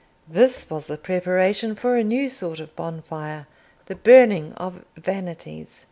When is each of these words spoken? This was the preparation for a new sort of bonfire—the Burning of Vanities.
This 0.27 0.67
was 0.67 0.87
the 0.87 0.97
preparation 0.97 1.75
for 1.75 1.95
a 1.95 2.03
new 2.03 2.27
sort 2.27 2.59
of 2.59 2.75
bonfire—the 2.75 3.95
Burning 3.97 4.51
of 4.53 4.83
Vanities. 4.97 5.79